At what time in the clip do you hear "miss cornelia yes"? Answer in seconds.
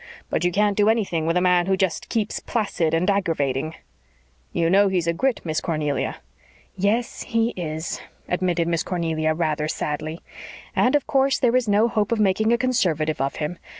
5.43-7.21